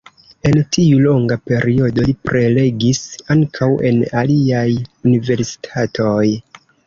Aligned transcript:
En 0.49 0.55
tiu 0.75 1.01
longa 1.01 1.35
periodo 1.49 2.05
li 2.07 2.15
prelegis 2.29 3.03
ankaŭ 3.35 3.69
en 3.91 4.01
aliaj 4.23 4.67
universitatoj. 4.79 6.27